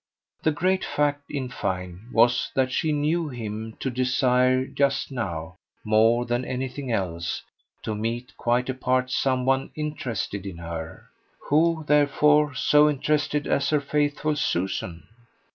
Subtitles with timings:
[0.41, 6.25] The great fact, in fine, was that she KNEW him to desire just now, more
[6.25, 7.43] than anything else,
[7.83, 11.03] to meet, quite apart, some one interested in her.
[11.51, 15.03] Who therefore so interested as her faithful Susan?